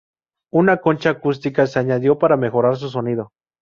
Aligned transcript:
Una 0.51 0.77
concha 0.77 1.11
acústica 1.11 1.67
se 1.67 1.77
añadió 1.77 2.17
para 2.17 2.35
mejorar 2.35 2.75
su 2.75 2.89
sonido. 2.89 3.33